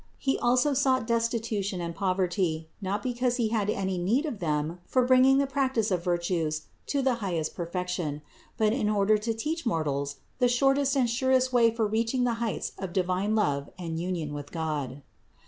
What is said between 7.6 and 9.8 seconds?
fection, but in order to teach